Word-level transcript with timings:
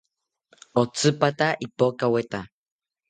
Otsipata 0.81 1.47
ipokaweta 1.65 2.39